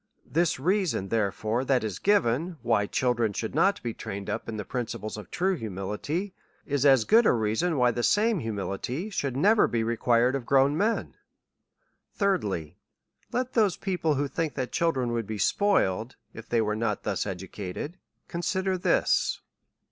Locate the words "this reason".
0.25-1.09